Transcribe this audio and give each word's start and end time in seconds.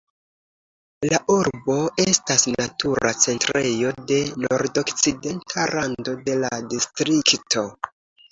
La 1.09 1.17
urbo 1.33 1.75
estas 2.03 2.45
natura 2.53 3.11
centrejo 3.25 3.91
de 4.13 4.17
nordokcidenta 4.45 5.67
rando 5.75 6.15
de 6.31 6.39
la 6.45 6.53
distrikto. 6.75 7.67